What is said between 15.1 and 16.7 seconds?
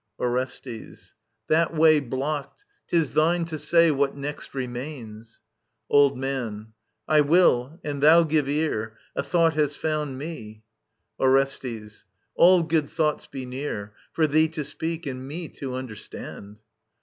me to understand